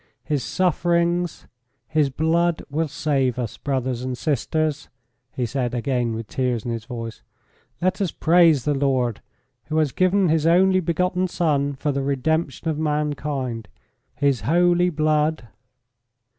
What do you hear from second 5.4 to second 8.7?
said, again with tears in his voice, "let us praise